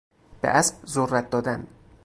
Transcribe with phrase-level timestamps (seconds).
[0.41, 1.67] به اسب ذرت دادن